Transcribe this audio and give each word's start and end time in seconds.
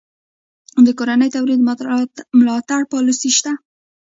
د 0.85 0.87
کورني 0.97 1.27
تولید 1.35 1.59
ملاتړ 2.39 2.81
پالیسي 2.91 3.29
شته؟ 3.37 3.51